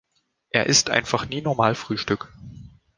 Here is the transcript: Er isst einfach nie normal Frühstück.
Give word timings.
Er 0.49 0.65
isst 0.65 0.89
einfach 0.89 1.29
nie 1.29 1.41
normal 1.43 1.75
Frühstück. 1.75 2.29